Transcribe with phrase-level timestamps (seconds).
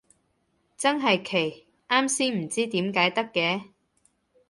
[0.77, 3.65] 真係奇，啱先唔知點解得嘅